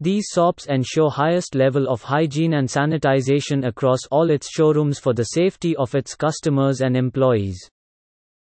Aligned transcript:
These 0.00 0.26
SOPs 0.30 0.66
ensure 0.66 1.10
highest 1.10 1.54
level 1.54 1.88
of 1.88 2.02
hygiene 2.02 2.54
and 2.54 2.68
sanitization 2.68 3.68
across 3.68 4.00
all 4.10 4.30
its 4.30 4.50
showrooms 4.50 4.98
for 4.98 5.14
the 5.14 5.26
safety 5.26 5.76
of 5.76 5.94
its 5.94 6.16
customers 6.16 6.80
and 6.80 6.96
employees. 6.96 7.58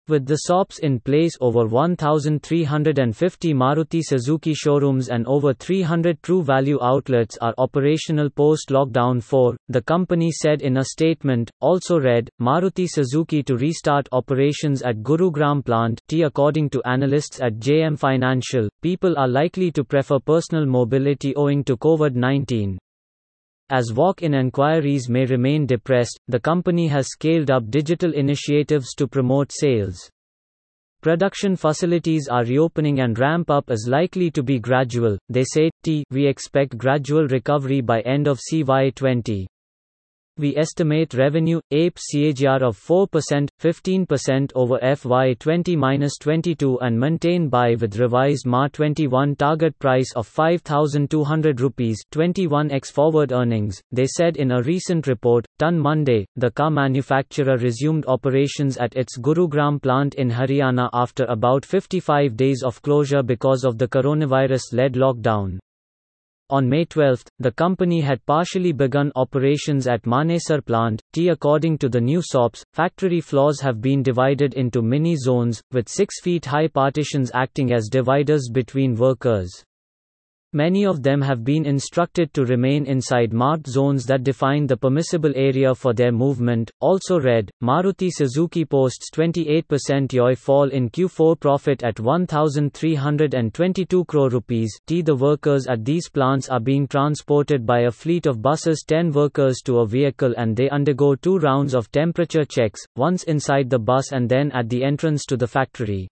With 0.08 0.24
the 0.24 0.36
SOPs 0.36 0.78
in 0.78 1.00
place 1.00 1.36
over 1.38 1.66
1,350 1.66 3.52
Maruti 3.52 4.00
Suzuki 4.02 4.54
showrooms 4.54 5.10
and 5.10 5.26
over 5.26 5.52
300 5.52 6.22
True 6.22 6.42
Value 6.42 6.78
outlets 6.80 7.36
are 7.42 7.52
operational 7.58 8.30
post-lockdown 8.30 9.22
4, 9.22 9.56
the 9.68 9.82
company 9.82 10.30
said 10.32 10.62
in 10.62 10.78
a 10.78 10.84
statement, 10.84 11.50
also 11.60 12.00
read, 12.00 12.30
Maruti 12.40 12.88
Suzuki 12.88 13.42
to 13.42 13.56
restart 13.56 14.08
operations 14.12 14.80
at 14.80 15.02
Gurugram 15.02 15.62
plant 15.62 16.00
T 16.08 16.22
according 16.22 16.70
to 16.70 16.82
analysts 16.86 17.42
at 17.42 17.58
JM 17.58 17.98
Financial, 17.98 18.70
people 18.80 19.14
are 19.18 19.28
likely 19.28 19.70
to 19.72 19.84
prefer 19.84 20.18
personal 20.18 20.64
mobility 20.64 21.36
owing 21.36 21.62
to 21.64 21.76
COVID-19. 21.76 22.78
As 23.70 23.92
walk-in 23.92 24.32
enquiries 24.32 25.10
may 25.10 25.26
remain 25.26 25.66
depressed, 25.66 26.18
the 26.26 26.40
company 26.40 26.86
has 26.88 27.08
scaled 27.08 27.50
up 27.50 27.70
digital 27.70 28.14
initiatives 28.14 28.94
to 28.94 29.06
promote 29.06 29.52
sales. 29.52 30.10
Production 31.02 31.54
facilities 31.54 32.28
are 32.28 32.44
reopening 32.44 33.00
and 33.00 33.18
ramp 33.18 33.50
up 33.50 33.70
is 33.70 33.86
likely 33.88 34.30
to 34.30 34.42
be 34.42 34.58
gradual, 34.58 35.18
they 35.28 35.44
say. 35.44 35.70
T. 35.84 36.02
We 36.10 36.26
expect 36.26 36.78
gradual 36.78 37.28
recovery 37.28 37.80
by 37.80 38.00
end 38.00 38.26
of 38.26 38.40
CY20. 38.40 39.46
We 40.38 40.56
estimate 40.56 41.14
revenue, 41.14 41.60
APE 41.72 41.96
CAGR 41.96 42.62
of 42.62 42.78
4%, 42.78 43.48
15% 43.60 44.52
over 44.54 44.78
FY20-22 44.78 46.78
and 46.80 46.96
maintain 46.96 47.48
buy 47.48 47.74
with 47.74 47.98
revised 47.98 48.46
MA 48.46 48.68
21 48.68 49.34
target 49.34 49.76
price 49.80 50.12
of 50.14 50.28
5200 50.28 51.60
rupees 51.60 52.00
21x 52.12 52.92
forward 52.92 53.32
earnings, 53.32 53.82
they 53.90 54.06
said 54.06 54.36
in 54.36 54.52
a 54.52 54.62
recent 54.62 55.08
report. 55.08 55.44
Done 55.58 55.76
Monday, 55.76 56.24
the 56.36 56.52
car 56.52 56.70
manufacturer 56.70 57.56
resumed 57.56 58.06
operations 58.06 58.76
at 58.76 58.94
its 58.94 59.18
Gurugram 59.18 59.82
plant 59.82 60.14
in 60.14 60.30
Haryana 60.30 60.88
after 60.92 61.24
about 61.24 61.64
55 61.64 62.36
days 62.36 62.62
of 62.62 62.80
closure 62.82 63.24
because 63.24 63.64
of 63.64 63.76
the 63.76 63.88
coronavirus-led 63.88 64.92
lockdown. 64.92 65.58
On 66.50 66.66
May 66.66 66.86
12, 66.86 67.24
the 67.38 67.52
company 67.52 68.00
had 68.00 68.24
partially 68.24 68.72
begun 68.72 69.12
operations 69.16 69.86
at 69.86 70.04
Manesar 70.04 70.64
plant. 70.64 71.02
T 71.12 71.28
according 71.28 71.76
to 71.78 71.90
the 71.90 72.00
new 72.00 72.22
SOPs, 72.22 72.64
factory 72.72 73.20
floors 73.20 73.60
have 73.60 73.82
been 73.82 74.02
divided 74.02 74.54
into 74.54 74.80
mini 74.80 75.14
zones, 75.14 75.60
with 75.72 75.88
6 75.88 76.22
feet 76.22 76.46
high 76.46 76.68
partitions 76.68 77.30
acting 77.34 77.72
as 77.72 77.88
dividers 77.88 78.48
between 78.50 78.94
workers. 78.94 79.50
Many 80.54 80.86
of 80.86 81.02
them 81.02 81.20
have 81.20 81.44
been 81.44 81.66
instructed 81.66 82.32
to 82.32 82.46
remain 82.46 82.86
inside 82.86 83.34
marked 83.34 83.66
zones 83.66 84.06
that 84.06 84.24
define 84.24 84.66
the 84.66 84.78
permissible 84.78 85.34
area 85.36 85.74
for 85.74 85.92
their 85.92 86.10
movement. 86.10 86.70
Also 86.80 87.20
read, 87.20 87.50
Maruti 87.62 88.08
Suzuki 88.10 88.64
posts 88.64 89.10
28% 89.14 90.08
YoY 90.08 90.38
fall 90.38 90.70
in 90.70 90.88
Q4 90.88 91.38
profit 91.38 91.82
at 91.82 92.00
1322 92.00 94.04
crore 94.06 94.30
rupees. 94.30 94.74
T 94.86 95.02
the 95.02 95.14
workers 95.14 95.66
at 95.66 95.84
these 95.84 96.08
plants 96.08 96.48
are 96.48 96.60
being 96.60 96.88
transported 96.88 97.66
by 97.66 97.80
a 97.80 97.90
fleet 97.90 98.24
of 98.24 98.40
buses 98.40 98.82
10 98.88 99.12
workers 99.12 99.58
to 99.66 99.80
a 99.80 99.86
vehicle 99.86 100.32
and 100.38 100.56
they 100.56 100.70
undergo 100.70 101.14
two 101.14 101.36
rounds 101.36 101.74
of 101.74 101.92
temperature 101.92 102.46
checks, 102.46 102.80
once 102.96 103.22
inside 103.24 103.68
the 103.68 103.78
bus 103.78 104.12
and 104.12 104.30
then 104.30 104.50
at 104.52 104.70
the 104.70 104.82
entrance 104.82 105.26
to 105.26 105.36
the 105.36 105.46
factory. 105.46 106.08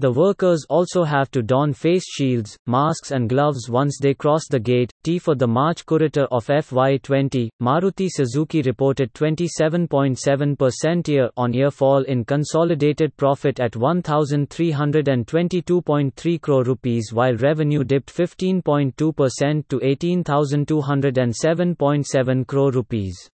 The 0.00 0.12
workers 0.12 0.64
also 0.68 1.02
have 1.02 1.28
to 1.32 1.42
don 1.42 1.72
face 1.72 2.04
shields, 2.08 2.56
masks 2.66 3.10
and 3.10 3.28
gloves 3.28 3.68
once 3.68 3.98
they 4.00 4.14
cross 4.14 4.42
the 4.48 4.60
gate. 4.60 4.92
T 5.02 5.18
for 5.18 5.34
the 5.34 5.48
March 5.48 5.84
quarter 5.84 6.28
of 6.30 6.46
FY20, 6.46 7.48
Maruti 7.60 8.06
Suzuki 8.08 8.62
reported 8.62 9.12
27.7% 9.14 11.08
year-on-year 11.08 11.72
fall 11.72 12.04
in 12.04 12.24
consolidated 12.24 13.16
profit 13.16 13.58
at 13.58 13.72
1322.3 13.72 16.40
crore 16.40 16.62
rupees 16.62 17.12
while 17.12 17.34
revenue 17.34 17.82
dipped 17.82 18.14
15.2% 18.14 19.68
to 19.68 19.80
18207.7 19.80 22.46
crore 22.46 22.70
rupees. 22.70 23.28